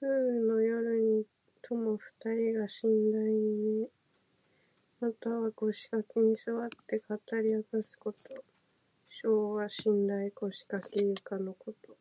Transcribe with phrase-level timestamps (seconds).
[0.00, 1.26] 風雨の夜に
[1.60, 3.88] 友二人が寝台に寝、
[5.00, 8.22] またはこしかけにすわって語りあかすこと。
[9.12, 11.94] 「牀」は寝台・こしかけ・ゆかのこと。